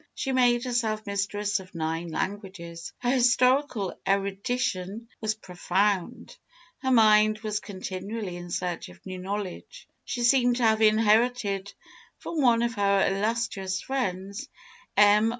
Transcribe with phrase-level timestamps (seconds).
[0.15, 2.91] She made herself mistress of nine languages.
[2.97, 6.35] Her historical erudition was profound;
[6.81, 9.87] her mind was continually in search of new knowledge.
[10.03, 11.71] She seemed to have inherited
[12.17, 14.49] from one of her illustrious friends,
[14.97, 15.29] M.